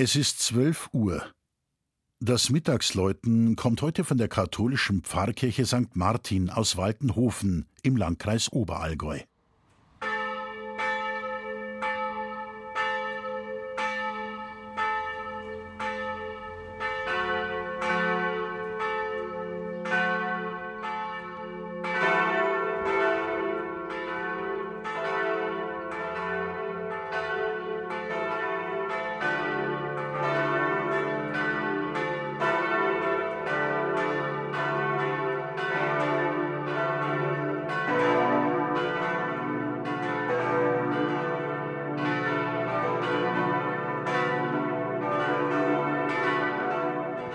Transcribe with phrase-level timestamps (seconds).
[0.00, 1.24] Es ist zwölf Uhr.
[2.20, 5.96] Das Mittagsläuten kommt heute von der katholischen Pfarrkirche St.
[5.96, 9.18] Martin aus Waltenhofen im Landkreis Oberallgäu.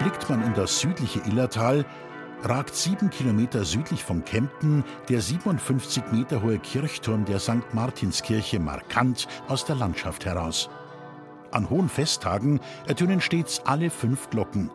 [0.03, 1.85] Blickt man in das südliche Illertal,
[2.43, 7.73] ragt sieben Kilometer südlich von Kempten der 57 Meter hohe Kirchturm der St.
[7.73, 10.69] Martinskirche markant aus der Landschaft heraus.
[11.51, 14.69] An hohen Festtagen ertönen stets alle fünf Glocken.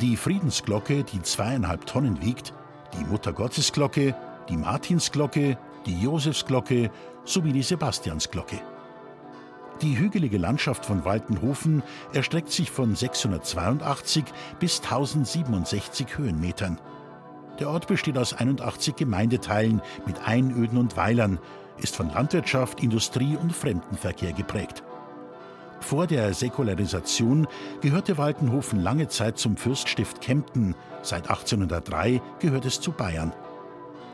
[0.00, 2.54] Die Friedensglocke, die zweieinhalb Tonnen wiegt,
[2.96, 4.14] die Muttergottesglocke,
[4.48, 6.92] die Martinsglocke, die Josefsglocke
[7.24, 8.60] sowie die Sebastiansglocke.
[9.82, 14.24] Die hügelige Landschaft von Waltenhofen erstreckt sich von 682
[14.58, 16.80] bis 1067 Höhenmetern.
[17.60, 21.38] Der Ort besteht aus 81 Gemeindeteilen mit Einöden und Weilern,
[21.78, 24.82] ist von Landwirtschaft, Industrie und Fremdenverkehr geprägt.
[25.80, 27.46] Vor der Säkularisation
[27.80, 33.32] gehörte Waltenhofen lange Zeit zum Fürststift Kempten, seit 1803 gehört es zu Bayern.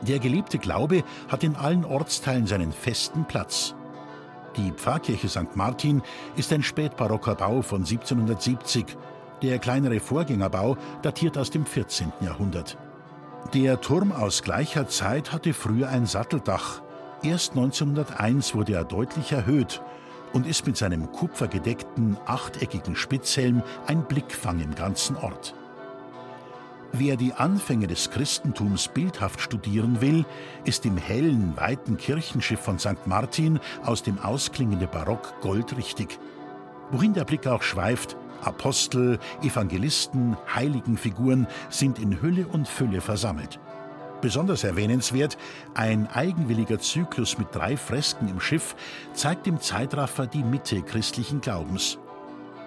[0.01, 3.73] Der gelebte Glaube hat in allen Ortsteilen seinen festen Platz.
[4.57, 5.55] Die Pfarrkirche St.
[5.55, 6.01] Martin
[6.37, 8.85] ist ein spätbarocker Bau von 1770.
[9.41, 12.13] Der kleinere Vorgängerbau datiert aus dem 14.
[12.21, 12.77] Jahrhundert.
[13.53, 16.81] Der Turm aus gleicher Zeit hatte früher ein Satteldach.
[17.21, 19.81] Erst 1901 wurde er deutlich erhöht
[20.33, 25.53] und ist mit seinem kupfergedeckten, achteckigen Spitzhelm ein Blickfang im ganzen Ort.
[26.91, 30.25] Wer die Anfänge des Christentums bildhaft studieren will,
[30.63, 33.05] ist im hellen, weiten Kirchenschiff von St.
[33.05, 36.19] Martin aus dem ausklingenden Barock goldrichtig.
[36.91, 43.59] Wohin der Blick auch schweift, Apostel, Evangelisten, Heiligenfiguren sind in Hülle und Fülle versammelt.
[44.21, 45.37] Besonders erwähnenswert,
[45.73, 48.75] ein eigenwilliger Zyklus mit drei Fresken im Schiff
[49.13, 51.97] zeigt im Zeitraffer die Mitte christlichen Glaubens.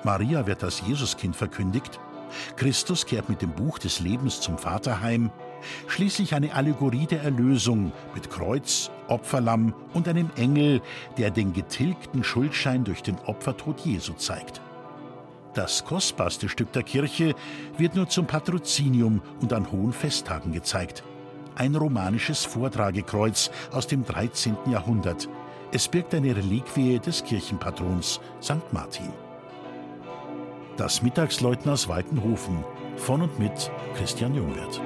[0.04, 1.98] Maria wird als Jesuskind verkündigt,
[2.56, 5.31] Christus kehrt mit dem Buch des Lebens zum Vater heim.
[5.87, 10.81] Schließlich eine Allegorie der Erlösung mit Kreuz, Opferlamm und einem Engel,
[11.16, 14.61] der den getilgten Schuldschein durch den Opfertod Jesu zeigt.
[15.55, 17.34] Das kostbarste Stück der Kirche
[17.77, 21.03] wird nur zum Patrozinium und an hohen Festtagen gezeigt.
[21.56, 24.56] Ein romanisches Vortragekreuz aus dem 13.
[24.71, 25.28] Jahrhundert.
[25.72, 28.72] Es birgt eine Reliquie des Kirchenpatrons St.
[28.72, 29.28] Martin.
[30.78, 32.65] Das Mittagsläuten aus Waltenhofen
[32.97, 34.81] von und mit Christian Jungwirth.